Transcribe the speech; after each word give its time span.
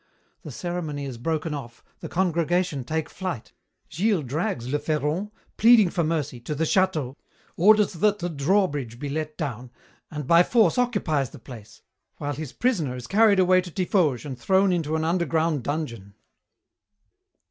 The 0.41 0.49
ceremony 0.49 1.05
is 1.05 1.19
broken 1.19 1.53
off, 1.53 1.83
the 1.99 2.09
congregation 2.09 2.83
take 2.83 3.07
flight. 3.07 3.53
Gilles 3.87 4.23
drags 4.23 4.67
le 4.69 4.79
Ferron, 4.79 5.29
pleading 5.57 5.91
for 5.91 6.03
mercy, 6.03 6.39
to 6.39 6.55
the 6.55 6.63
château, 6.63 7.17
orders 7.55 7.93
that 7.93 8.17
the 8.17 8.27
drawbridge 8.27 8.97
be 8.97 9.09
let 9.09 9.37
down, 9.37 9.69
and 10.09 10.25
by 10.25 10.41
force 10.41 10.79
occupies 10.79 11.29
the 11.29 11.37
place, 11.37 11.83
while 12.17 12.33
his 12.33 12.51
prisoner 12.51 12.95
is 12.95 13.05
carried 13.05 13.39
away 13.39 13.61
to 13.61 13.69
Tiffauges 13.69 14.25
and 14.25 14.39
thrown 14.39 14.73
into 14.73 14.95
an 14.95 15.03
underground 15.05 15.61
dungeon. 15.63 16.15